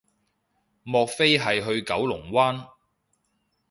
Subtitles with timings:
[0.81, 2.65] 莫非係去九龍灣